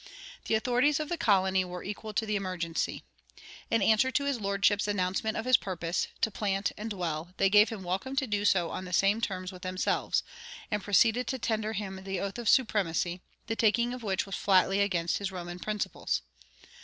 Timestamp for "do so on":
8.25-8.85